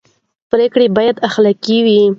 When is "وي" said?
1.85-2.01